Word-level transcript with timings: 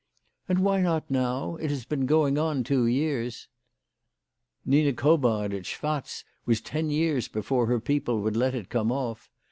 ''And 0.49 0.57
why 0.57 0.81
not 0.81 1.11
now? 1.11 1.57
It 1.57 1.69
has 1.69 1.85
been 1.85 2.07
going 2.07 2.35
on 2.39 2.63
two 2.63 2.87
years."" 2.87 3.47
Nina 4.65 4.93
Cobard 4.93 5.53
at 5.53 5.67
Schwatz 5.67 6.23
was 6.43 6.59
ten 6.59 6.89
years 6.89 7.27
before 7.27 7.67
her 7.67 7.79
people 7.79 8.19
would 8.23 8.35
let 8.35 8.55
it 8.55 8.69
come 8.69 8.91
off. 8.91 9.29